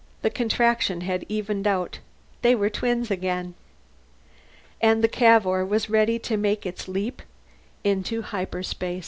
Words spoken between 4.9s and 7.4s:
the Cavour was ready to make its leap